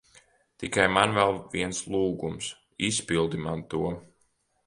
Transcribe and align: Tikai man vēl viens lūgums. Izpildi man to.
Tikai 0.61 0.85
man 0.93 1.13
vēl 1.17 1.33
viens 1.51 1.81
lūgums. 1.95 2.49
Izpildi 2.89 3.43
man 3.45 3.65
to. 3.75 3.83